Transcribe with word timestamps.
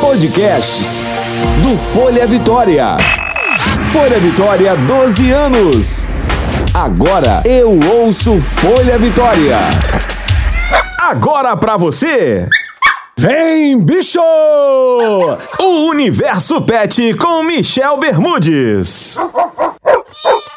Podcasts 0.00 1.00
do 1.62 1.76
Folha 1.78 2.26
Vitória. 2.26 2.96
Folha 3.88 4.18
Vitória, 4.18 4.76
12 4.76 5.30
anos. 5.30 6.06
Agora 6.74 7.40
eu 7.44 7.78
ouço 7.78 8.40
Folha 8.40 8.98
Vitória. 8.98 9.58
Agora 10.98 11.56
pra 11.56 11.76
você. 11.76 12.48
Vem, 13.16 13.78
bicho! 13.78 14.18
O 14.18 15.90
Universo 15.90 16.60
Pet 16.62 17.14
com 17.14 17.44
Michel 17.44 17.96
Bermudes. 17.98 19.18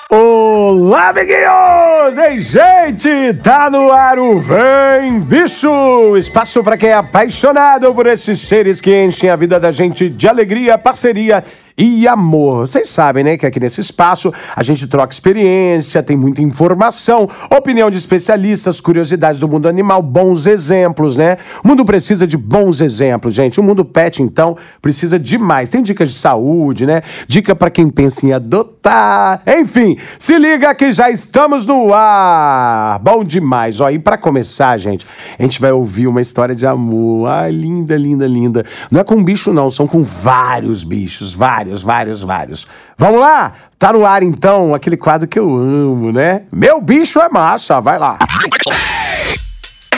Olá, 0.10 1.10
amiguinhos! 1.10 1.73
Ei, 2.06 2.38
gente! 2.42 3.34
Tá 3.42 3.70
no 3.70 3.90
ar 3.90 4.20
o 4.20 4.38
Vem 4.38 5.22
Bicho! 5.22 6.18
Espaço 6.18 6.62
para 6.62 6.78
quem 6.78 6.90
é 6.90 6.96
apaixonado 6.96 7.96
por 7.96 8.06
esses 8.08 8.42
seres 8.42 8.82
que 8.82 8.94
enchem 9.04 9.30
a 9.30 9.38
vida 9.38 9.58
da 9.58 9.72
gente 9.72 10.10
de 10.10 10.28
alegria, 10.28 10.78
parceria 10.78 11.42
e 11.78 12.08
amor. 12.08 12.68
Vocês 12.68 12.90
sabem, 12.90 13.24
né, 13.24 13.38
que 13.38 13.46
aqui 13.46 13.60
nesse 13.60 13.82
espaço 13.82 14.32
a 14.56 14.64
gente 14.64 14.88
troca 14.88 15.14
experiência, 15.14 16.04
tem 16.04 16.18
muita 16.18 16.42
informação, 16.42 17.28
opinião 17.52 17.90
de 17.90 17.98
especialistas, 17.98 18.80
curiosidades 18.80 19.40
do 19.40 19.48
mundo 19.48 19.68
animal, 19.68 20.02
bons 20.02 20.46
exemplos, 20.46 21.16
né? 21.16 21.38
O 21.64 21.68
mundo 21.68 21.86
precisa 21.86 22.28
de 22.28 22.38
bons 22.38 22.82
exemplos, 22.82 23.34
gente. 23.34 23.60
O 23.60 23.64
mundo 23.64 23.86
pet, 23.86 24.22
então, 24.22 24.56
precisa 24.82 25.20
demais. 25.20 25.70
Tem 25.70 25.82
dicas 25.82 26.10
de 26.10 26.16
saúde, 26.16 26.86
né? 26.86 27.02
Dica 27.28 27.56
para 27.56 27.70
quem 27.70 27.90
pensa 27.90 28.26
em 28.26 28.34
adotar. 28.34 29.42
Enfim, 29.48 29.98
se 30.20 30.38
liga 30.38 30.74
que 30.76 30.92
já 30.92 31.10
estamos 31.10 31.66
no 31.66 31.94
ar. 31.94 33.00
Bom 33.00 33.24
demais. 33.24 33.80
Ó, 33.80 33.90
e 33.90 33.98
para 33.98 34.18
começar, 34.18 34.78
gente, 34.78 35.06
a 35.38 35.42
gente 35.42 35.60
vai 35.60 35.72
ouvir 35.72 36.08
uma 36.08 36.22
história 36.22 36.56
de 36.56 36.66
amor. 36.66 37.30
Ai, 37.30 37.52
linda, 37.52 37.96
linda, 37.96 38.28
linda. 38.28 38.66
Não 38.92 39.00
é 39.00 39.04
com 39.04 39.16
um 39.16 39.24
bicho, 39.24 39.54
não, 39.54 39.72
são 39.72 39.88
com 39.88 40.04
vários 40.04 40.84
bichos, 40.84 41.34
vários, 41.34 41.63
vários, 41.84 42.22
vários. 42.22 42.68
Vamos 42.98 43.20
lá? 43.20 43.54
Tá 43.80 43.94
no 43.94 44.06
ar, 44.06 44.24
então, 44.24 44.74
aquele 44.74 44.98
quadro 44.98 45.28
que 45.28 45.40
eu 45.40 45.56
amo, 45.56 46.12
né? 46.12 46.44
Meu 46.52 46.82
bicho 46.82 47.20
é 47.20 47.30
massa, 47.30 47.80
vai 47.80 47.98
lá. 47.98 48.18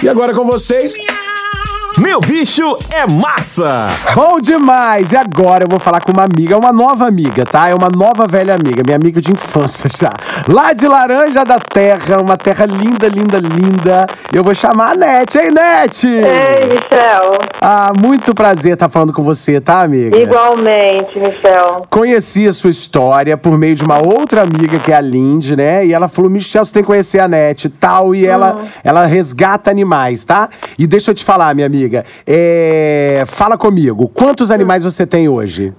E 0.03 0.09
agora 0.09 0.33
com 0.33 0.45
vocês. 0.45 0.95
Meu 1.97 2.19
bicho 2.19 2.77
é 2.93 3.09
massa! 3.09 3.87
Bom 4.13 4.37
demais! 4.41 5.13
E 5.13 5.15
agora 5.15 5.63
eu 5.63 5.69
vou 5.69 5.79
falar 5.79 6.01
com 6.01 6.11
uma 6.11 6.23
amiga, 6.23 6.57
uma 6.57 6.73
nova 6.73 7.07
amiga, 7.07 7.45
tá? 7.45 7.69
É 7.69 7.73
uma 7.73 7.89
nova 7.89 8.27
velha 8.27 8.53
amiga, 8.53 8.83
minha 8.83 8.97
amiga 8.97 9.21
de 9.21 9.31
infância 9.31 9.89
já. 9.89 10.13
Lá 10.49 10.73
de 10.73 10.89
Laranja 10.89 11.45
da 11.45 11.57
Terra, 11.57 12.19
uma 12.19 12.37
terra 12.37 12.65
linda, 12.65 13.07
linda, 13.07 13.39
linda. 13.39 14.07
Eu 14.33 14.43
vou 14.43 14.53
chamar 14.53 14.91
a 14.91 14.95
Nete. 14.95 15.37
Ei, 15.37 15.51
Nete! 15.51 16.07
Ei, 16.07 16.67
Michel. 16.67 17.39
Ah, 17.61 17.93
muito 17.97 18.35
prazer 18.35 18.73
estar 18.73 18.89
falando 18.89 19.13
com 19.13 19.23
você, 19.23 19.61
tá, 19.61 19.81
amiga? 19.83 20.17
Igualmente, 20.17 21.17
Michel. 21.17 21.85
Conheci 21.89 22.45
a 22.45 22.51
sua 22.51 22.71
história 22.71 23.37
por 23.37 23.57
meio 23.57 23.73
de 23.73 23.85
uma 23.85 23.99
outra 23.99 24.41
amiga 24.41 24.79
que 24.79 24.91
é 24.91 24.95
a 24.97 25.01
Lindy, 25.01 25.55
né? 25.55 25.85
E 25.85 25.93
ela 25.93 26.09
falou: 26.09 26.29
Michel, 26.29 26.65
você 26.65 26.73
tem 26.73 26.83
que 26.83 26.87
conhecer 26.87 27.19
a 27.19 27.27
Nete 27.27 27.69
tal. 27.69 28.13
E 28.13 28.27
ela, 28.27 28.57
ela 28.83 29.05
resgata 29.05 29.71
animais, 29.71 30.25
tá? 30.25 30.49
E 30.77 30.85
deixa 30.85 31.11
eu 31.11 31.15
te 31.15 31.23
falar, 31.23 31.55
minha 31.55 31.65
amiga. 31.65 31.84
É, 32.27 33.23
Fala 33.27 33.57
comigo, 33.57 34.09
quantos 34.09 34.51
animais 34.51 34.83
você 34.83 35.05
tem 35.05 35.27
hoje? 35.27 35.73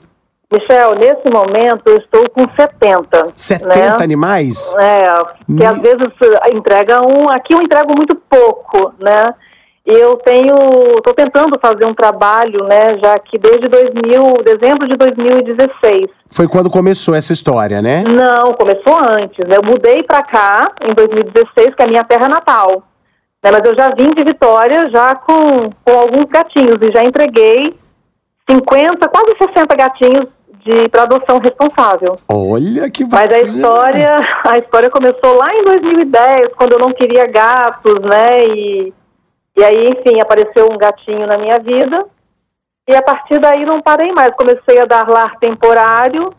Michel, 0.52 0.94
nesse 0.94 1.28
momento 1.32 1.82
eu 1.86 1.96
estou 1.96 2.30
com 2.30 2.46
70. 2.56 3.32
70 3.34 3.68
né? 3.68 3.96
animais? 4.00 4.74
É, 4.78 5.06
que 5.56 5.64
às 5.64 5.78
vezes 5.78 6.08
entrega 6.52 7.00
um. 7.02 7.28
Aqui 7.30 7.52
eu 7.52 7.60
entrego 7.60 7.96
muito 7.96 8.14
pouco, 8.30 8.92
né? 9.00 9.34
E 9.84 9.92
eu 9.92 10.16
tenho. 10.18 10.54
Estou 10.98 11.14
tentando 11.14 11.58
fazer 11.60 11.84
um 11.86 11.94
trabalho, 11.94 12.64
né? 12.64 12.98
Já 13.02 13.18
que 13.18 13.38
desde 13.38 13.68
2000, 13.68 14.44
dezembro 14.44 14.88
de 14.88 14.96
2016. 14.96 16.06
Foi 16.28 16.46
quando 16.46 16.70
começou 16.70 17.14
essa 17.14 17.32
história, 17.32 17.82
né? 17.82 18.04
Não, 18.04 18.52
começou 18.54 18.98
antes. 19.18 19.38
Né? 19.48 19.56
Eu 19.56 19.68
mudei 19.68 20.04
para 20.04 20.22
cá 20.22 20.72
em 20.80 20.94
2016, 20.94 21.74
que 21.74 21.82
é 21.82 21.84
a 21.84 21.88
minha 21.88 22.04
terra 22.04 22.28
natal. 22.28 22.84
Né? 23.46 23.50
Mas 23.52 23.64
eu 23.64 23.74
já 23.78 23.88
vim 23.94 24.10
de 24.10 24.24
Vitória 24.24 24.90
já 24.90 25.14
com, 25.14 25.70
com 25.84 25.98
alguns 25.98 26.28
gatinhos 26.28 26.76
e 26.82 26.90
já 26.92 27.04
entreguei 27.04 27.74
50, 28.50 29.08
quase 29.08 29.36
60 29.38 29.76
gatinhos 29.76 30.26
de 30.64 30.88
para 30.88 31.02
adoção 31.02 31.38
responsável. 31.38 32.16
Olha 32.28 32.90
que 32.90 33.04
Mas 33.04 33.28
bacana. 33.28 33.36
a 33.36 33.40
história, 33.42 34.28
a 34.44 34.58
história 34.58 34.90
começou 34.90 35.34
lá 35.36 35.54
em 35.54 35.64
2010, 35.64 36.54
quando 36.54 36.72
eu 36.72 36.78
não 36.80 36.92
queria 36.92 37.26
gatos, 37.26 38.02
né? 38.02 38.44
E, 38.48 38.92
e 39.56 39.64
aí, 39.64 39.90
enfim, 39.90 40.20
apareceu 40.20 40.66
um 40.70 40.76
gatinho 40.76 41.26
na 41.26 41.38
minha 41.38 41.58
vida. 41.60 42.04
E 42.88 42.96
a 42.96 43.02
partir 43.02 43.38
daí 43.38 43.64
não 43.64 43.80
parei 43.80 44.12
mais. 44.12 44.34
Comecei 44.34 44.80
a 44.80 44.86
dar 44.86 45.08
lar 45.08 45.36
temporário. 45.38 46.32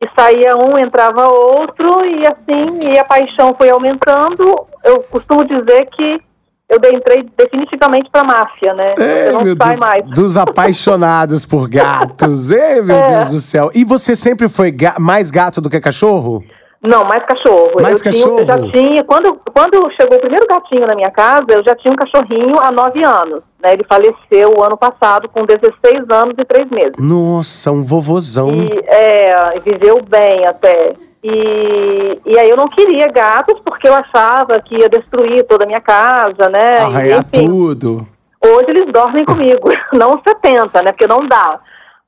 E 0.00 0.08
saía 0.18 0.56
um, 0.56 0.78
entrava 0.78 1.28
outro. 1.28 2.04
E 2.04 2.26
assim, 2.26 2.92
e 2.92 2.98
a 2.98 3.04
paixão 3.04 3.54
foi 3.56 3.70
aumentando. 3.70 4.66
Eu 4.84 5.02
costumo 5.02 5.44
dizer 5.44 5.86
que 5.90 6.20
eu 6.68 6.78
entrei 6.92 7.26
definitivamente 7.36 8.10
para 8.10 8.24
máfia, 8.24 8.74
né? 8.74 8.94
Ei, 8.98 9.28
eu 9.28 9.32
não 9.34 9.42
meu 9.44 9.56
sai 9.56 9.68
Deus, 9.68 9.80
mais. 9.80 10.04
dos 10.10 10.36
apaixonados 10.36 11.44
por 11.46 11.68
gatos. 11.70 12.50
Ei, 12.50 12.80
meu 12.82 12.96
É. 12.96 13.02
Deus 13.04 13.30
do 13.30 13.40
céu. 13.40 13.70
E 13.74 13.84
você 13.84 14.14
sempre 14.14 14.48
foi 14.48 14.70
ga- 14.70 14.96
mais 14.98 15.30
gato 15.30 15.60
do 15.60 15.68
que 15.70 15.80
cachorro? 15.80 16.42
Não, 16.82 17.02
mais 17.04 17.24
cachorro. 17.24 17.80
Mais 17.80 18.04
eu 18.04 18.12
Tinha, 18.12 18.26
eu 18.26 18.44
já 18.46 18.54
cachorro? 18.58 18.72
tinha, 18.72 19.04
quando, 19.04 19.38
quando 19.54 19.90
chegou 19.98 20.18
o 20.18 20.20
primeiro 20.20 20.46
gatinho 20.46 20.86
na 20.86 20.94
minha 20.94 21.10
casa, 21.10 21.46
eu 21.48 21.64
já 21.64 21.74
tinha 21.76 21.90
um 21.90 21.96
cachorrinho 21.96 22.56
há 22.60 22.70
nove 22.70 23.00
anos. 23.06 23.42
Né? 23.62 23.72
Ele 23.72 23.84
faleceu 23.88 24.50
o 24.58 24.62
ano 24.62 24.76
passado 24.76 25.26
com 25.30 25.46
16 25.46 25.72
anos 26.10 26.34
e 26.38 26.44
três 26.44 26.68
meses. 26.70 26.92
Nossa, 26.98 27.70
um 27.72 27.82
vovozão. 27.82 28.50
E 28.52 28.70
é, 28.86 29.58
viveu 29.64 30.02
bem 30.06 30.46
até. 30.46 30.92
E, 31.26 32.20
e 32.26 32.38
aí 32.38 32.50
eu 32.50 32.56
não 32.56 32.66
queria 32.66 33.08
gatos 33.08 33.58
porque 33.64 33.88
eu 33.88 33.94
achava 33.94 34.60
que 34.60 34.76
ia 34.76 34.90
destruir 34.90 35.42
toda 35.44 35.64
a 35.64 35.66
minha 35.66 35.80
casa, 35.80 36.50
né? 36.50 36.80
E, 36.80 36.82
Arranhar 36.82 37.20
enfim, 37.20 37.48
tudo. 37.48 38.06
Hoje 38.44 38.66
eles 38.68 38.92
dormem 38.92 39.24
comigo, 39.24 39.70
não 39.94 40.20
70, 40.22 40.82
né? 40.82 40.92
Porque 40.92 41.06
não 41.06 41.26
dá. 41.26 41.58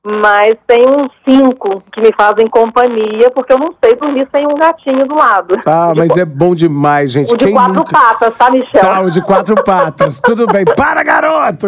Mas 0.09 0.55
tem 0.65 0.85
uns 0.87 1.11
cinco 1.27 1.83
que 1.91 1.99
me 1.99 2.13
fazem 2.17 2.47
companhia, 2.47 3.29
porque 3.35 3.51
eu 3.51 3.57
não 3.57 3.73
sei 3.83 3.93
dormir 3.95 4.25
sem 4.33 4.47
um 4.47 4.55
gatinho 4.55 5.05
do 5.05 5.15
lado. 5.15 5.53
Ah, 5.65 5.91
mas 5.93 6.15
é 6.15 6.23
bom 6.23 6.55
demais, 6.55 7.11
gente. 7.11 7.33
O 7.33 7.37
de 7.37 7.43
Quem 7.43 7.53
quatro 7.53 7.73
nunca... 7.73 7.91
patas, 7.91 8.37
tá, 8.37 8.49
Michel? 8.49 8.79
Tá, 8.79 9.01
o 9.01 9.11
de 9.11 9.21
quatro 9.21 9.61
patas. 9.65 10.21
Tudo 10.21 10.47
bem. 10.47 10.63
Para, 10.77 11.03
garoto! 11.03 11.67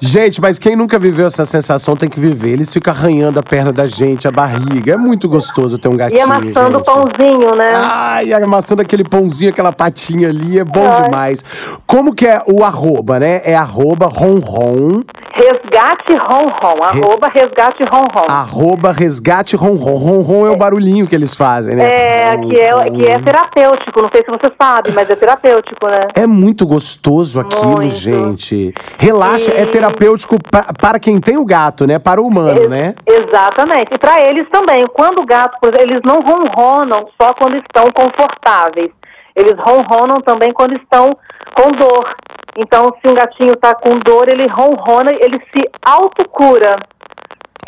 Gente, 0.00 0.40
mas 0.40 0.60
quem 0.60 0.76
nunca 0.76 0.96
viveu 0.96 1.26
essa 1.26 1.44
sensação 1.44 1.96
tem 1.96 2.08
que 2.08 2.20
viver. 2.20 2.50
Eles 2.50 2.72
ficam 2.72 2.94
arranhando 2.94 3.40
a 3.40 3.42
perna 3.42 3.72
da 3.72 3.84
gente, 3.84 4.28
a 4.28 4.30
barriga. 4.30 4.92
É 4.92 4.96
muito 4.96 5.28
gostoso 5.28 5.76
ter 5.76 5.88
um 5.88 5.94
E 5.94 5.96
gatinho, 5.96 6.24
amassando 6.24 6.78
o 6.78 6.82
pãozinho, 6.84 7.56
né? 7.56 7.66
Ai, 7.72 8.32
amassando 8.32 8.80
aquele 8.80 9.02
pãozinho, 9.02 9.50
aquela 9.50 9.72
patinha 9.72 10.28
ali, 10.28 10.56
é 10.56 10.64
bom 10.64 10.86
Ai. 10.86 11.02
demais. 11.02 11.80
Como 11.84 12.14
que 12.14 12.28
é 12.28 12.40
o 12.46 12.62
arroba, 12.62 13.18
né? 13.18 13.40
É 13.44 13.56
arroba 13.56 14.06
ronron, 14.06 15.02
Resgate 15.38 16.16
ronron, 16.18 16.82
arroba 16.82 17.28
resgate 17.32 17.84
ronron. 17.84 18.24
arroba 18.28 18.92
resgate 18.92 19.54
ronron. 19.56 19.96
Ronron 19.96 20.46
é 20.46 20.50
o 20.50 20.56
barulhinho 20.56 21.06
que 21.06 21.14
eles 21.14 21.36
fazem, 21.36 21.76
né? 21.76 21.84
É, 21.84 22.36
que 22.38 22.58
é, 22.60 22.90
que 22.90 23.06
é 23.06 23.22
terapêutico, 23.22 24.02
não 24.02 24.10
sei 24.12 24.24
se 24.24 24.30
você 24.30 24.52
sabe, 24.60 24.90
mas 24.92 25.08
é 25.08 25.14
terapêutico, 25.14 25.86
né? 25.86 26.08
É 26.16 26.26
muito 26.26 26.66
gostoso 26.66 27.38
aquilo, 27.38 27.76
Muito. 27.76 27.94
gente. 27.94 28.74
Relaxa, 28.98 29.52
E- 29.54 29.60
é 29.60 29.66
terapêutico 29.66 30.36
pa- 30.50 30.66
para 30.80 30.98
quem 30.98 31.20
tem 31.20 31.36
o 31.36 31.44
gato, 31.44 31.86
né? 31.86 31.98
Para 32.00 32.20
o 32.20 32.26
humano, 32.26 32.62
Ex- 32.62 32.70
né? 32.70 32.94
Exatamente. 33.06 33.94
E 33.94 33.98
para 33.98 34.20
eles 34.28 34.46
também. 34.50 34.86
Quando 34.92 35.20
o 35.20 35.26
gato, 35.26 35.56
eles 35.78 36.00
não 36.04 36.20
ronronam 36.20 37.06
só 37.20 37.32
quando 37.34 37.56
estão 37.58 37.86
confortáveis. 37.92 38.90
Eles 39.36 39.54
ronronam 39.60 40.20
também 40.20 40.52
quando 40.52 40.74
estão 40.76 41.16
com 41.56 41.70
dor. 41.78 42.12
Então, 42.60 42.92
se 43.00 43.08
um 43.08 43.14
gatinho 43.14 43.52
está 43.52 43.72
com 43.72 44.00
dor, 44.00 44.28
ele 44.28 44.48
ronrona, 44.48 45.12
ele 45.12 45.38
se 45.54 45.62
autocura. 45.80 46.80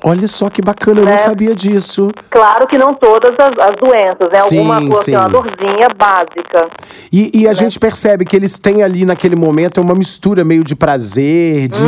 Olha 0.02 0.26
só 0.28 0.48
que 0.48 0.62
bacana, 0.62 1.00
eu 1.00 1.04
não 1.04 1.12
Né? 1.12 1.18
sabia 1.18 1.54
disso. 1.54 2.10
Claro 2.30 2.66
que 2.66 2.78
não 2.78 2.94
todas 2.94 3.30
as, 3.38 3.50
as 3.68 3.76
doenças, 3.76 4.28
né? 4.28 4.34
Sim, 4.34 4.58
Alguma 4.70 4.94
sim. 4.94 5.14
uma 5.16 5.28
dorzinha 5.28 5.88
básica. 5.96 6.68
E, 7.12 7.30
e 7.42 7.48
a 7.48 7.52
gente 7.52 7.78
percebe 7.78 8.24
que 8.24 8.34
eles 8.36 8.58
têm 8.58 8.82
ali 8.82 9.04
naquele 9.04 9.36
momento 9.36 9.80
uma 9.80 9.94
mistura 9.94 10.44
meio 10.44 10.64
de 10.64 10.74
prazer, 10.74 11.68
de, 11.68 11.80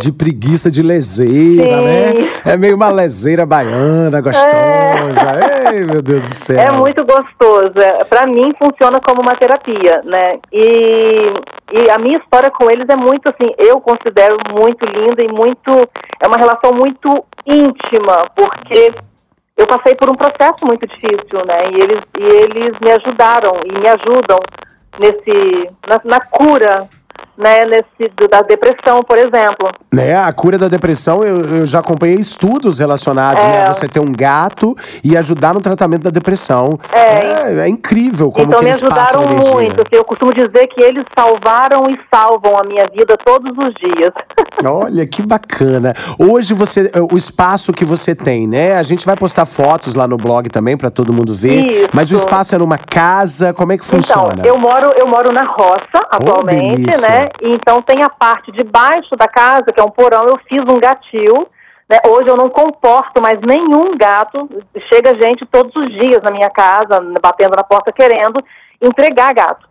de 0.00 0.12
preguiça, 0.12 0.70
de 0.70 0.82
leseira, 0.82 1.78
Sim. 1.78 1.84
né? 1.84 2.14
É 2.44 2.56
meio 2.56 2.74
uma 2.76 2.88
leseira 2.90 3.46
baiana, 3.46 4.20
gostosa. 4.20 5.72
Ei, 5.72 5.84
meu 5.84 6.02
Deus 6.02 6.22
do 6.22 6.34
céu. 6.34 6.58
É 6.60 6.70
muito 6.72 7.04
gostoso. 7.04 7.72
É, 7.78 8.04
para 8.04 8.26
mim 8.26 8.52
funciona 8.58 9.00
como 9.00 9.20
uma 9.22 9.34
terapia, 9.36 10.00
né? 10.04 10.38
E, 10.52 11.32
e 11.72 11.90
a 11.90 11.98
minha 11.98 12.18
história 12.18 12.50
com 12.50 12.70
eles 12.70 12.86
é 12.88 12.96
muito 12.96 13.28
assim, 13.28 13.50
eu 13.58 13.80
considero 13.80 14.36
muito 14.52 14.84
linda 14.84 15.22
e 15.22 15.28
muito 15.28 15.70
é 16.20 16.26
uma 16.26 16.36
relação 16.36 16.72
muito 16.72 17.24
íntima, 17.46 18.30
porque 18.34 18.94
eu 19.56 19.66
passei 19.66 19.94
por 19.94 20.10
um 20.10 20.14
processo 20.14 20.66
muito 20.66 20.86
difícil, 20.86 21.44
né? 21.46 21.62
E 21.70 21.80
eles 21.80 22.02
e 22.18 22.24
eles 22.24 22.78
me 22.80 22.90
ajudaram 22.90 23.62
e 23.64 23.72
me 23.72 23.88
ajudam 23.88 24.38
nesse 24.98 25.70
na, 25.88 26.00
na 26.04 26.20
cura 26.20 26.88
né, 27.36 27.64
nesse, 27.66 28.12
da 28.30 28.42
depressão, 28.42 29.02
por 29.02 29.18
exemplo. 29.18 29.70
Né, 29.92 30.14
a 30.16 30.32
cura 30.32 30.56
da 30.58 30.68
depressão, 30.68 31.22
eu, 31.24 31.40
eu 31.58 31.66
já 31.66 31.80
acompanhei 31.80 32.16
estudos 32.16 32.78
relacionados, 32.78 33.42
É. 33.42 33.48
né? 33.48 33.66
Você 33.72 33.88
ter 33.88 34.00
um 34.00 34.12
gato 34.12 34.74
e 35.04 35.16
ajudar 35.16 35.52
no 35.54 35.60
tratamento 35.60 36.02
da 36.02 36.10
depressão. 36.10 36.78
É. 36.92 36.98
É, 36.98 37.60
é 37.60 37.68
incrível 37.68 38.30
como 38.30 38.46
então 38.46 38.58
que 38.60 38.64
me 38.64 38.70
eles 38.70 38.80
passam 38.82 39.20
ajudaram 39.20 39.32
energia. 39.32 39.54
muito. 39.54 39.80
assim, 39.82 39.96
eu 39.96 40.04
costumo 40.04 40.32
dizer 40.32 40.66
que 40.68 40.82
eles 40.84 41.04
salvaram 41.18 41.90
e 41.90 41.98
salvam 42.12 42.52
a 42.62 42.66
minha 42.66 42.84
vida 42.92 43.16
todos 43.24 43.52
os 43.58 43.74
dias. 43.74 44.12
Olha 44.64 45.06
que 45.06 45.22
bacana. 45.22 45.92
Hoje 46.18 46.54
você, 46.54 46.90
o 47.10 47.16
espaço 47.16 47.72
que 47.72 47.84
você 47.84 48.14
tem, 48.14 48.46
né? 48.46 48.76
A 48.76 48.82
gente 48.82 49.04
vai 49.04 49.16
postar 49.16 49.44
fotos 49.46 49.94
lá 49.94 50.06
no 50.06 50.16
blog 50.16 50.48
também 50.48 50.76
para 50.76 50.90
todo 50.90 51.12
mundo 51.12 51.34
ver. 51.34 51.64
Isso. 51.64 51.88
Mas 51.92 52.10
o 52.12 52.14
espaço 52.14 52.54
é 52.54 52.58
numa 52.58 52.78
casa, 52.78 53.52
como 53.52 53.72
é 53.72 53.78
que 53.78 53.84
funciona? 53.84 54.34
Então, 54.38 54.46
eu 54.54 54.58
moro, 54.58 54.92
eu 54.98 55.06
moro 55.06 55.32
na 55.32 55.44
roça 55.44 56.06
atualmente, 56.10 56.82
delícia. 56.82 57.08
né? 57.08 57.23
E 57.42 57.54
Então 57.54 57.82
tem 57.82 58.02
a 58.02 58.10
parte 58.10 58.50
de 58.52 58.64
baixo 58.64 59.16
da 59.16 59.28
casa, 59.28 59.72
que 59.72 59.80
é 59.80 59.84
um 59.84 59.90
porão, 59.90 60.24
eu 60.26 60.38
fiz 60.48 60.60
um 60.62 60.78
gatil. 60.78 61.48
Né? 61.88 61.98
Hoje 62.06 62.28
eu 62.28 62.36
não 62.36 62.48
comporto 62.50 63.20
mais 63.22 63.40
nenhum 63.40 63.96
gato. 63.96 64.48
Chega 64.92 65.20
gente 65.22 65.46
todos 65.46 65.74
os 65.76 65.88
dias 65.92 66.22
na 66.22 66.30
minha 66.30 66.50
casa, 66.50 67.00
batendo 67.22 67.56
na 67.56 67.64
porta 67.64 67.92
querendo 67.92 68.42
entregar 68.80 69.34
gato. 69.34 69.68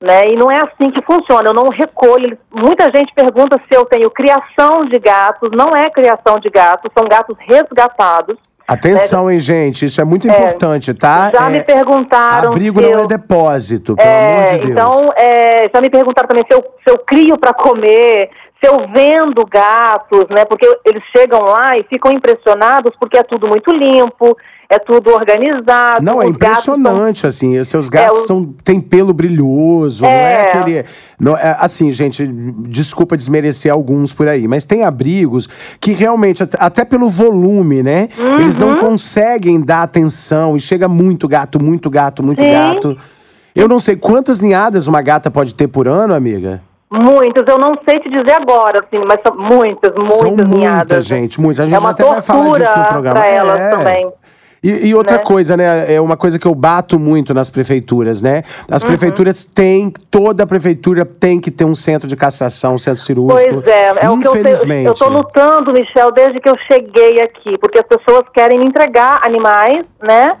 Né? 0.00 0.28
E 0.28 0.36
não 0.36 0.50
é 0.50 0.60
assim 0.60 0.90
que 0.90 1.00
funciona, 1.02 1.48
eu 1.48 1.54
não 1.54 1.68
recolho. 1.68 2.38
Muita 2.52 2.84
gente 2.94 3.14
pergunta 3.14 3.60
se 3.66 3.74
eu 3.74 3.86
tenho 3.86 4.10
criação 4.10 4.84
de 4.84 4.98
gatos. 4.98 5.50
Não 5.52 5.70
é 5.76 5.88
criação 5.90 6.38
de 6.38 6.50
gatos, 6.50 6.92
são 6.96 7.08
gatos 7.08 7.36
resgatados. 7.38 8.36
Atenção, 8.68 9.30
hein, 9.30 9.38
gente? 9.38 9.84
Isso 9.84 10.00
é 10.00 10.04
muito 10.04 10.26
importante, 10.26 10.92
tá? 10.92 11.30
Já 11.30 11.48
É, 11.48 11.52
me 11.52 11.62
perguntaram. 11.64 12.50
Abrigo 12.50 12.80
não 12.80 12.88
eu- 12.88 12.98
é 13.00 13.06
depósito, 13.06 13.94
pelo 13.94 14.08
É, 14.08 14.18
amor 14.32 14.44
de 14.44 14.58
Deus. 14.58 14.70
Então, 14.70 15.12
é, 15.16 15.70
já 15.72 15.80
me 15.80 15.88
perguntaram 15.88 16.28
também 16.28 16.44
se 16.50 16.52
eu, 16.56 16.64
se 16.84 16.92
eu 16.92 16.98
crio 16.98 17.38
para 17.38 17.54
comer, 17.54 18.28
eu 18.66 18.86
vendo 18.92 19.44
gatos, 19.50 20.24
né? 20.30 20.44
Porque 20.44 20.66
eles 20.84 21.02
chegam 21.16 21.40
lá 21.40 21.78
e 21.78 21.84
ficam 21.84 22.12
impressionados 22.12 22.92
porque 23.00 23.16
é 23.18 23.22
tudo 23.22 23.46
muito 23.46 23.70
limpo, 23.72 24.36
é 24.68 24.78
tudo 24.78 25.12
organizado. 25.12 26.04
Não, 26.04 26.20
é 26.20 26.30
gatos 26.32 26.64
são- 26.64 26.74
impressionante, 26.76 27.26
assim. 27.26 27.58
Os 27.58 27.68
seus 27.68 27.88
gatos 27.88 28.24
É, 28.24 28.26
são, 28.26 28.52
têm 28.64 28.80
pelo 28.80 29.12
brilhoso, 29.14 30.02
não 30.04 30.10
é 30.10 30.32
É. 30.32 30.42
aquele. 30.42 30.84
Não, 31.20 31.36
é, 31.36 31.56
assim, 31.60 31.90
gente, 31.90 32.26
desculpa 32.26 33.16
desmerecer 33.16 33.72
alguns 33.72 34.12
por 34.12 34.26
aí, 34.28 34.48
mas 34.48 34.64
tem 34.64 34.82
abrigos 34.84 35.46
que 35.80 35.92
realmente, 35.92 36.42
at- 36.42 36.56
até 36.58 36.84
pelo 36.84 37.08
volume, 37.08 37.82
né? 37.82 38.08
Eles 38.38 38.56
Uhum. 38.56 38.68
não 38.68 38.76
conseguem 38.76 39.60
dar 39.60 39.82
atenção 39.82 40.56
e 40.56 40.60
chega 40.60 40.88
muito 40.88 41.28
gato, 41.28 41.62
muito 41.62 41.88
gato, 41.88 42.22
muito 42.22 42.42
Sim. 42.42 42.50
gato. 42.50 42.96
Eu 43.54 43.68
não 43.68 43.78
sei 43.78 43.96
quantas 43.96 44.40
ninhadas 44.40 44.86
uma 44.86 45.00
gata 45.00 45.30
pode 45.30 45.54
ter 45.54 45.66
por 45.68 45.88
ano, 45.88 46.12
amiga? 46.12 46.60
Muitos, 46.90 47.42
eu 47.48 47.58
não 47.58 47.74
sei 47.88 47.98
te 47.98 48.08
dizer 48.08 48.32
agora, 48.40 48.78
assim, 48.84 49.02
mas 49.06 49.18
são 49.26 49.36
muitas, 49.36 49.92
muitas 49.94 50.14
São 50.18 50.28
muitas, 50.36 50.48
ninhadas. 50.48 51.04
gente, 51.06 51.40
muitas. 51.40 51.60
A 51.60 51.66
gente 51.66 51.74
É 51.74 51.78
uma 51.80 51.90
até 51.90 52.04
vai 52.04 52.22
falar 52.22 52.50
disso 52.58 52.78
no 52.78 52.86
programa. 52.86 53.16
pra 53.20 53.26
elas 53.28 53.60
É. 53.60 53.70
também. 53.70 54.12
E, 54.62 54.88
e 54.88 54.94
outra 54.94 55.18
né? 55.18 55.22
coisa, 55.24 55.56
né? 55.56 55.94
É 55.94 56.00
uma 56.00 56.16
coisa 56.16 56.38
que 56.38 56.46
eu 56.46 56.54
bato 56.54 56.98
muito 56.98 57.34
nas 57.34 57.50
prefeituras, 57.50 58.20
né? 58.22 58.42
As 58.70 58.82
Uhum. 58.82 58.88
prefeituras 58.88 59.44
têm, 59.44 59.92
toda 60.10 60.46
prefeitura 60.46 61.04
tem 61.04 61.38
que 61.40 61.50
ter 61.50 61.64
um 61.64 61.74
centro 61.74 62.08
de 62.08 62.16
castração, 62.16 62.74
um 62.74 62.78
centro 62.78 63.00
cirúrgico. 63.02 63.62
Pois 63.62 63.66
é, 63.66 63.90
é 64.00 64.06
Infelizmente. 64.10 64.86
Eu 64.86 64.92
estou 64.92 65.10
lutando, 65.10 65.72
Michel, 65.72 66.10
desde 66.12 66.40
que 66.40 66.48
eu 66.48 66.54
cheguei 66.72 67.20
aqui, 67.22 67.58
porque 67.60 67.78
as 67.80 67.86
pessoas 67.86 68.24
querem 68.32 68.58
me 68.58 68.64
entregar 68.66 69.20
animais, 69.24 69.84
né? 70.02 70.36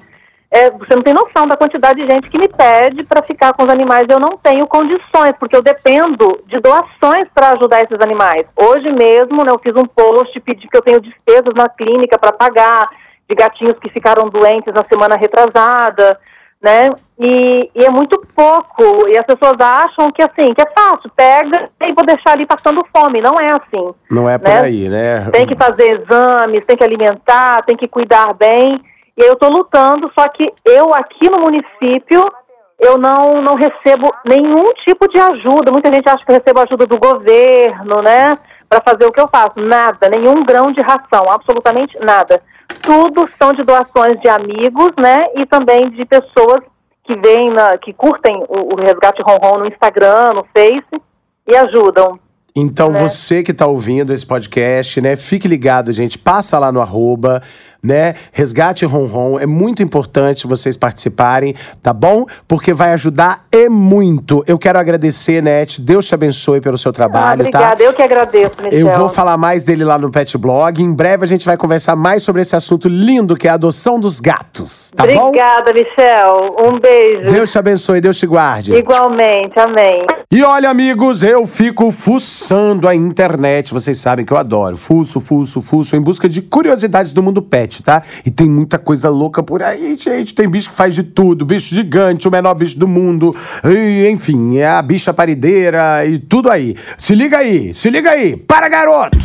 É, 0.50 0.70
você 0.70 0.94
não 0.94 1.02
tem 1.02 1.12
noção 1.12 1.46
da 1.46 1.56
quantidade 1.56 2.00
de 2.00 2.10
gente 2.10 2.30
que 2.30 2.38
me 2.38 2.48
pede 2.48 3.02
para 3.04 3.22
ficar 3.22 3.52
com 3.52 3.64
os 3.64 3.72
animais. 3.72 4.06
Eu 4.08 4.20
não 4.20 4.38
tenho 4.38 4.66
condições, 4.66 5.32
porque 5.38 5.56
eu 5.56 5.62
dependo 5.62 6.38
de 6.46 6.60
doações 6.60 7.28
para 7.34 7.52
ajudar 7.52 7.82
esses 7.82 8.00
animais. 8.00 8.46
Hoje 8.56 8.90
mesmo, 8.92 9.44
né, 9.44 9.50
eu 9.50 9.58
fiz 9.58 9.74
um 9.74 9.86
post, 9.86 10.38
pedi 10.40 10.68
que 10.68 10.76
eu 10.76 10.82
tenho 10.82 11.00
despesas 11.00 11.52
na 11.54 11.68
clínica 11.68 12.18
para 12.18 12.32
pagar, 12.32 12.88
de 13.28 13.34
gatinhos 13.34 13.78
que 13.80 13.90
ficaram 13.90 14.28
doentes 14.28 14.72
na 14.72 14.84
semana 14.88 15.16
retrasada, 15.16 16.18
né? 16.62 16.90
E, 17.18 17.70
e 17.74 17.84
é 17.84 17.90
muito 17.90 18.20
pouco. 18.34 19.08
E 19.08 19.18
as 19.18 19.26
pessoas 19.26 19.56
acham 19.60 20.12
que 20.12 20.22
assim, 20.22 20.54
que 20.54 20.62
é 20.62 20.70
fácil, 20.72 21.10
pega 21.14 21.68
e 21.82 21.92
vou 21.92 22.04
deixar 22.04 22.32
ali 22.32 22.46
passando 22.46 22.86
fome. 22.94 23.20
Não 23.20 23.34
é 23.40 23.50
assim. 23.50 23.94
Não 24.10 24.28
é 24.28 24.38
por 24.38 24.48
né? 24.48 24.60
aí, 24.60 24.88
né? 24.88 25.28
Tem 25.32 25.46
que 25.46 25.56
fazer 25.56 26.00
exames, 26.00 26.64
tem 26.66 26.76
que 26.76 26.84
alimentar, 26.84 27.64
tem 27.64 27.76
que 27.76 27.88
cuidar 27.88 28.32
bem. 28.34 28.80
E 29.16 29.24
eu 29.24 29.32
estou 29.32 29.50
lutando, 29.50 30.10
só 30.18 30.28
que 30.28 30.52
eu 30.64 30.92
aqui 30.92 31.30
no 31.30 31.40
município 31.40 32.30
eu 32.78 32.98
não, 32.98 33.40
não 33.40 33.54
recebo 33.54 34.12
nenhum 34.24 34.64
tipo 34.84 35.08
de 35.08 35.18
ajuda. 35.18 35.72
Muita 35.72 35.92
gente 35.92 36.08
acha 36.08 36.24
que 36.24 36.30
eu 36.30 36.36
recebo 36.36 36.60
ajuda 36.60 36.86
do 36.86 36.98
governo, 36.98 38.02
né? 38.02 38.38
Para 38.68 38.82
fazer 38.82 39.06
o 39.06 39.12
que 39.12 39.20
eu 39.20 39.28
faço. 39.28 39.60
Nada, 39.60 40.08
nenhum 40.10 40.44
grão 40.44 40.72
de 40.72 40.82
ração, 40.82 41.30
absolutamente 41.30 41.98
nada. 42.00 42.42
Tudo 42.82 43.28
são 43.38 43.52
de 43.52 43.62
doações 43.62 44.20
de 44.20 44.28
amigos, 44.28 44.92
né? 44.98 45.26
E 45.36 45.46
também 45.46 45.88
de 45.88 46.04
pessoas 46.04 46.62
que 47.04 47.14
vêm, 47.16 47.50
na, 47.52 47.78
que 47.78 47.92
curtem 47.92 48.44
o, 48.48 48.74
o 48.74 48.76
Resgate 48.76 49.22
Ronron 49.22 49.60
no 49.60 49.66
Instagram, 49.66 50.34
no 50.34 50.44
Face 50.52 51.02
e 51.48 51.56
ajudam. 51.56 52.18
Então, 52.54 52.90
né? 52.90 53.00
você 53.00 53.42
que 53.42 53.52
tá 53.52 53.66
ouvindo 53.66 54.12
esse 54.12 54.26
podcast, 54.26 55.00
né? 55.00 55.14
Fique 55.14 55.46
ligado, 55.46 55.92
gente. 55.92 56.18
Passa 56.18 56.58
lá 56.58 56.72
no 56.72 56.80
arroba, 56.80 57.42
né? 57.86 58.14
Resgate 58.32 58.84
Ronron. 58.84 59.38
É 59.38 59.46
muito 59.46 59.82
importante 59.82 60.46
vocês 60.46 60.76
participarem, 60.76 61.54
tá 61.82 61.92
bom? 61.92 62.26
Porque 62.46 62.74
vai 62.74 62.92
ajudar 62.92 63.44
e 63.52 63.68
muito. 63.68 64.42
Eu 64.46 64.58
quero 64.58 64.78
agradecer, 64.78 65.42
Net. 65.42 65.80
Deus 65.80 66.06
te 66.06 66.14
abençoe 66.14 66.60
pelo 66.60 66.76
seu 66.76 66.90
Ah, 66.90 66.92
trabalho, 66.92 67.40
obrigada, 67.40 67.76
tá? 67.76 67.82
eu 67.84 67.92
que 67.94 68.02
agradeço, 68.02 68.62
Michel. 68.62 68.78
Eu 68.78 68.90
vou 68.94 69.08
falar 69.08 69.36
mais 69.36 69.64
dele 69.64 69.84
lá 69.84 69.98
no 69.98 70.10
Pet 70.10 70.36
Blog. 70.36 70.82
Em 70.82 70.92
breve 70.92 71.24
a 71.24 71.28
gente 71.28 71.46
vai 71.46 71.56
conversar 71.56 71.96
mais 71.96 72.22
sobre 72.22 72.42
esse 72.42 72.54
assunto 72.56 72.88
lindo 72.88 73.36
que 73.36 73.46
é 73.46 73.50
a 73.50 73.54
adoção 73.54 73.98
dos 73.98 74.18
gatos, 74.20 74.90
tá 74.96 75.06
bom? 75.06 75.28
Obrigada, 75.28 75.72
Michel. 75.72 76.56
Um 76.58 76.80
beijo. 76.80 77.28
Deus 77.28 77.50
te 77.52 77.58
abençoe, 77.58 78.00
Deus 78.00 78.18
te 78.18 78.26
guarde. 78.26 78.74
Igualmente, 78.74 79.58
amém. 79.58 80.04
E 80.32 80.42
olha, 80.42 80.68
amigos, 80.70 81.22
eu 81.22 81.46
fico 81.46 81.90
fuçando 81.90 82.88
a 82.88 82.94
internet. 82.94 83.72
Vocês 83.72 83.98
sabem 83.98 84.24
que 84.24 84.32
eu 84.32 84.36
adoro. 84.36 84.76
Fuço, 84.76 85.20
fuço, 85.20 85.60
fuço, 85.60 85.94
em 85.96 86.00
busca 86.00 86.28
de 86.28 86.42
curiosidades 86.42 87.12
do 87.12 87.22
mundo 87.22 87.40
pet, 87.40 87.75
tá? 87.82 88.02
E 88.24 88.30
tem 88.30 88.48
muita 88.48 88.78
coisa 88.78 89.08
louca 89.08 89.42
por 89.42 89.62
aí, 89.62 89.96
gente. 89.98 90.34
Tem 90.34 90.48
bicho 90.48 90.70
que 90.70 90.76
faz 90.76 90.94
de 90.94 91.02
tudo. 91.02 91.44
Bicho 91.44 91.74
gigante, 91.74 92.28
o 92.28 92.30
menor 92.30 92.54
bicho 92.54 92.78
do 92.78 92.88
mundo. 92.88 93.34
E, 93.64 94.08
enfim, 94.10 94.58
é 94.58 94.68
a 94.68 94.82
bicha 94.82 95.12
parideira 95.12 96.04
e 96.06 96.18
tudo 96.18 96.50
aí. 96.50 96.76
Se 96.96 97.14
liga 97.14 97.38
aí, 97.38 97.74
se 97.74 97.90
liga 97.90 98.10
aí. 98.10 98.36
Para, 98.36 98.68
garoto! 98.68 99.18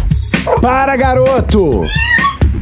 Para, 0.61 0.95
garoto! 0.95 1.85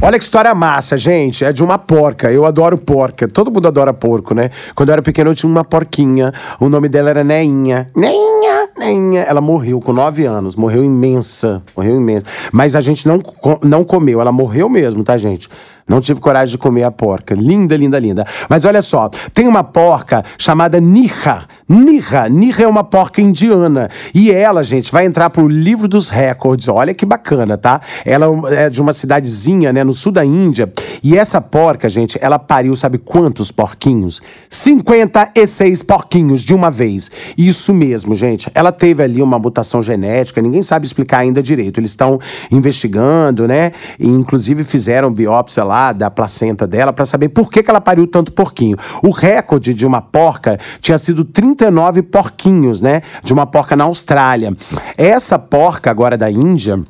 Olha 0.02 0.16
que 0.16 0.24
história 0.24 0.54
massa, 0.54 0.96
gente. 0.96 1.44
É 1.44 1.52
de 1.52 1.62
uma 1.62 1.76
porca. 1.76 2.32
Eu 2.32 2.46
adoro 2.46 2.78
porca. 2.78 3.28
Todo 3.28 3.50
mundo 3.50 3.68
adora 3.68 3.92
porco, 3.92 4.34
né? 4.34 4.48
Quando 4.74 4.88
eu 4.88 4.94
era 4.94 5.02
pequeno, 5.02 5.30
eu 5.30 5.34
tinha 5.34 5.50
uma 5.50 5.62
porquinha. 5.62 6.32
O 6.58 6.70
nome 6.70 6.88
dela 6.88 7.10
era 7.10 7.22
Neinha. 7.22 7.86
Neinha, 7.94 8.70
Neinha. 8.78 9.20
Ela 9.20 9.42
morreu 9.42 9.78
com 9.78 9.92
nove 9.92 10.24
anos. 10.24 10.56
Morreu 10.56 10.82
imensa. 10.82 11.62
Morreu 11.76 11.96
imensa. 11.96 12.24
Mas 12.50 12.74
a 12.74 12.80
gente 12.80 13.06
não, 13.06 13.20
não 13.62 13.84
comeu. 13.84 14.22
Ela 14.22 14.32
morreu 14.32 14.70
mesmo, 14.70 15.04
tá, 15.04 15.18
gente? 15.18 15.50
Não 15.90 16.00
tive 16.00 16.20
coragem 16.20 16.52
de 16.52 16.58
comer 16.58 16.84
a 16.84 16.90
porca. 16.92 17.34
Linda, 17.34 17.76
linda, 17.76 17.98
linda. 17.98 18.24
Mas 18.48 18.64
olha 18.64 18.80
só, 18.80 19.08
tem 19.34 19.48
uma 19.48 19.64
porca 19.64 20.24
chamada 20.38 20.78
Niha. 20.78 21.42
Niha. 21.68 22.28
Niha 22.28 22.62
é 22.62 22.68
uma 22.68 22.84
porca 22.84 23.20
indiana. 23.20 23.90
E 24.14 24.30
ela, 24.30 24.62
gente, 24.62 24.92
vai 24.92 25.04
entrar 25.04 25.30
pro 25.30 25.48
livro 25.48 25.88
dos 25.88 26.08
recordes. 26.08 26.68
Olha 26.68 26.94
que 26.94 27.04
bacana, 27.04 27.58
tá? 27.58 27.80
Ela 28.04 28.26
é 28.52 28.70
de 28.70 28.80
uma 28.80 28.92
cidadezinha, 28.92 29.72
né, 29.72 29.82
no 29.82 29.92
sul 29.92 30.12
da 30.12 30.24
Índia. 30.24 30.72
E 31.02 31.18
essa 31.18 31.40
porca, 31.40 31.88
gente, 31.88 32.16
ela 32.22 32.38
pariu, 32.38 32.76
sabe 32.76 32.96
quantos 32.96 33.50
porquinhos? 33.50 34.22
56 34.48 35.82
porquinhos 35.82 36.42
de 36.42 36.54
uma 36.54 36.70
vez. 36.70 37.10
Isso 37.36 37.74
mesmo, 37.74 38.14
gente. 38.14 38.48
Ela 38.54 38.70
teve 38.70 39.02
ali 39.02 39.20
uma 39.20 39.40
mutação 39.40 39.82
genética, 39.82 40.40
ninguém 40.40 40.62
sabe 40.62 40.86
explicar 40.86 41.18
ainda 41.18 41.42
direito. 41.42 41.80
Eles 41.80 41.90
estão 41.90 42.16
investigando, 42.52 43.48
né? 43.48 43.72
E 43.98 44.06
inclusive 44.06 44.62
fizeram 44.62 45.12
biópsia 45.12 45.64
lá 45.64 45.79
da 45.92 46.10
placenta 46.10 46.66
dela 46.66 46.92
para 46.92 47.04
saber 47.04 47.30
por 47.30 47.50
que, 47.50 47.62
que 47.62 47.70
ela 47.70 47.80
pariu 47.80 48.06
tanto 48.06 48.32
porquinho. 48.32 48.76
O 49.02 49.10
recorde 49.10 49.72
de 49.72 49.86
uma 49.86 50.00
porca 50.00 50.58
tinha 50.80 50.98
sido 50.98 51.24
39 51.24 52.02
porquinhos, 52.02 52.80
né? 52.80 53.00
De 53.22 53.32
uma 53.32 53.46
porca 53.46 53.74
na 53.74 53.84
Austrália. 53.84 54.54
Essa 54.96 55.38
porca 55.38 55.90
agora 55.90 56.16
da 56.16 56.30
Índia. 56.30 56.80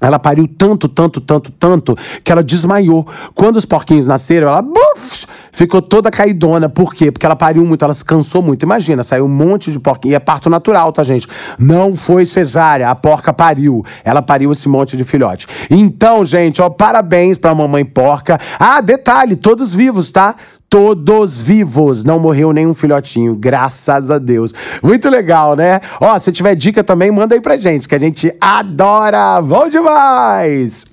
Ela 0.00 0.18
pariu 0.18 0.46
tanto, 0.46 0.88
tanto, 0.88 1.20
tanto, 1.20 1.50
tanto, 1.52 1.96
que 2.22 2.30
ela 2.30 2.42
desmaiou. 2.42 3.06
Quando 3.34 3.56
os 3.56 3.64
porquinhos 3.64 4.06
nasceram, 4.06 4.48
ela 4.48 4.60
buf, 4.60 5.26
ficou 5.52 5.80
toda 5.80 6.10
caidona. 6.10 6.68
Por 6.68 6.94
quê? 6.94 7.10
Porque 7.10 7.24
ela 7.24 7.36
pariu 7.36 7.64
muito, 7.64 7.84
ela 7.84 7.94
se 7.94 8.04
cansou 8.04 8.42
muito. 8.42 8.64
Imagina, 8.64 9.02
saiu 9.02 9.24
um 9.24 9.28
monte 9.28 9.70
de 9.70 9.78
porquinho. 9.78 10.12
E 10.12 10.14
é 10.14 10.18
parto 10.18 10.50
natural, 10.50 10.92
tá, 10.92 11.02
gente? 11.02 11.26
Não 11.58 11.94
foi 11.94 12.24
cesárea, 12.24 12.90
a 12.90 12.94
porca 12.94 13.32
pariu. 13.32 13.82
Ela 14.04 14.20
pariu 14.20 14.52
esse 14.52 14.68
monte 14.68 14.96
de 14.96 15.04
filhote. 15.04 15.46
Então, 15.70 16.24
gente, 16.24 16.60
ó, 16.60 16.68
parabéns 16.68 17.38
pra 17.38 17.54
mamãe 17.54 17.84
porca. 17.84 18.38
Ah, 18.58 18.80
detalhe, 18.80 19.36
todos 19.36 19.74
vivos, 19.74 20.10
tá? 20.10 20.34
Todos 20.74 21.40
vivos. 21.40 22.04
Não 22.04 22.18
morreu 22.18 22.52
nenhum 22.52 22.74
filhotinho, 22.74 23.36
graças 23.36 24.10
a 24.10 24.18
Deus. 24.18 24.52
Muito 24.82 25.08
legal, 25.08 25.54
né? 25.54 25.80
Ó, 26.00 26.18
se 26.18 26.32
tiver 26.32 26.56
dica 26.56 26.82
também, 26.82 27.12
manda 27.12 27.32
aí 27.32 27.40
pra 27.40 27.56
gente, 27.56 27.88
que 27.88 27.94
a 27.94 27.98
gente 27.98 28.36
adora. 28.40 29.40
Bom 29.40 29.68
demais! 29.68 30.84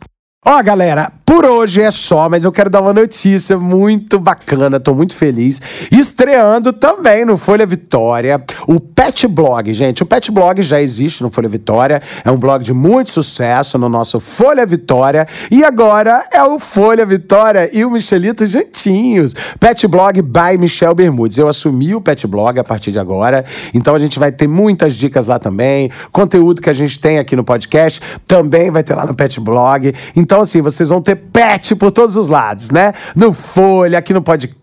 Ó, 0.43 0.59
galera, 0.63 1.13
por 1.23 1.45
hoje 1.45 1.83
é 1.83 1.91
só, 1.91 2.27
mas 2.27 2.43
eu 2.43 2.51
quero 2.51 2.67
dar 2.67 2.81
uma 2.81 2.91
notícia 2.91 3.59
muito 3.59 4.19
bacana, 4.19 4.79
tô 4.79 4.95
muito 4.95 5.15
feliz. 5.15 5.87
Estreando 5.91 6.73
também 6.73 7.23
no 7.23 7.37
Folha 7.37 7.63
Vitória, 7.63 8.43
o 8.67 8.79
Pet 8.79 9.27
Blog, 9.27 9.71
gente. 9.71 10.01
O 10.01 10.05
Pet 10.05 10.31
Blog 10.31 10.63
já 10.63 10.81
existe 10.81 11.21
no 11.21 11.29
Folha 11.29 11.47
Vitória, 11.47 12.01
é 12.25 12.31
um 12.31 12.37
blog 12.37 12.63
de 12.63 12.73
muito 12.73 13.11
sucesso 13.11 13.77
no 13.77 13.87
nosso 13.87 14.19
Folha 14.19 14.65
Vitória. 14.65 15.27
E 15.51 15.63
agora 15.63 16.25
é 16.33 16.43
o 16.43 16.57
Folha 16.57 17.05
Vitória 17.05 17.69
e 17.71 17.85
o 17.85 17.91
Michelito 17.91 18.43
juntinhos. 18.47 19.35
Pet 19.59 19.87
Blog 19.87 20.23
by 20.23 20.57
Michel 20.59 20.95
Bermudes. 20.95 21.37
Eu 21.37 21.47
assumi 21.47 21.93
o 21.93 22.01
Pet 22.01 22.25
Blog 22.25 22.59
a 22.59 22.63
partir 22.63 22.91
de 22.91 22.97
agora, 22.97 23.45
então 23.75 23.93
a 23.93 23.99
gente 23.99 24.17
vai 24.17 24.31
ter 24.31 24.47
muitas 24.47 24.95
dicas 24.95 25.27
lá 25.27 25.37
também. 25.37 25.91
Conteúdo 26.11 26.63
que 26.63 26.69
a 26.69 26.73
gente 26.73 26.99
tem 26.99 27.19
aqui 27.19 27.35
no 27.35 27.43
podcast 27.43 28.01
também 28.27 28.71
vai 28.71 28.81
ter 28.81 28.95
lá 28.95 29.05
no 29.05 29.13
Pet 29.13 29.39
Blog. 29.39 29.93
Então, 30.15 30.30
assim, 30.39 30.61
vocês 30.61 30.87
vão 30.87 31.01
ter 31.01 31.17
pet 31.17 31.75
por 31.75 31.91
todos 31.91 32.15
os 32.15 32.29
lados, 32.29 32.71
né? 32.71 32.93
No 33.13 33.33
Folha, 33.33 33.99
aqui 33.99 34.13
no 34.13 34.21
podcast. 34.21 34.60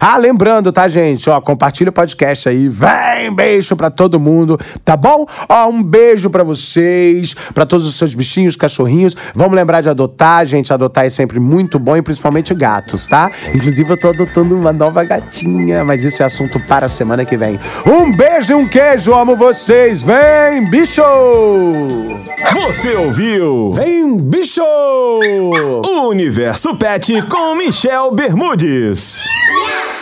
Ah, 0.00 0.16
lembrando, 0.16 0.72
tá, 0.72 0.86
gente? 0.88 1.28
Ó, 1.30 1.40
compartilha 1.40 1.90
o 1.90 1.92
podcast 1.92 2.48
aí. 2.48 2.68
Vem, 2.68 3.34
beijo 3.34 3.76
pra 3.76 3.90
todo 3.90 4.20
mundo, 4.20 4.58
tá 4.84 4.96
bom? 4.96 5.26
Ó, 5.48 5.68
um 5.68 5.82
beijo 5.82 6.28
pra 6.30 6.42
vocês, 6.42 7.34
pra 7.54 7.64
todos 7.64 7.86
os 7.86 7.94
seus 7.94 8.14
bichinhos, 8.14 8.56
cachorrinhos. 8.56 9.16
Vamos 9.34 9.56
lembrar 9.56 9.80
de 9.80 9.88
adotar, 9.88 10.44
gente. 10.46 10.72
Adotar 10.72 11.04
é 11.04 11.08
sempre 11.08 11.40
muito 11.40 11.78
bom 11.78 11.96
e 11.96 12.02
principalmente 12.02 12.54
gatos, 12.54 13.06
tá? 13.06 13.30
Inclusive, 13.54 13.90
eu 13.90 13.96
tô 13.96 14.08
adotando 14.08 14.56
uma 14.56 14.72
nova 14.72 15.04
gatinha, 15.04 15.84
mas 15.84 16.04
isso 16.04 16.22
é 16.22 16.26
assunto 16.26 16.60
para 16.66 16.86
a 16.86 16.88
semana 16.88 17.24
que 17.24 17.36
vem. 17.36 17.58
Um 17.86 18.14
beijo 18.14 18.52
e 18.52 18.54
um 18.54 18.68
queijo, 18.68 19.14
amo 19.14 19.36
vocês. 19.36 20.02
Vem, 20.02 20.68
bicho! 20.70 21.02
Você 22.52 22.94
ouviu? 22.94 23.72
Vem, 23.72 24.18
bicho! 24.18 24.62
Universo 26.08 26.76
Pet 26.76 27.22
com 27.22 27.54
Michel 27.54 28.10
Bermudes. 28.12 29.13
Minha. 29.22 29.93